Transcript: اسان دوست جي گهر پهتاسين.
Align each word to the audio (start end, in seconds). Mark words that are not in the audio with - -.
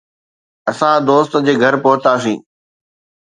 اسان 0.69 0.97
دوست 1.07 1.31
جي 1.45 1.53
گهر 1.61 1.75
پهتاسين. 1.83 2.39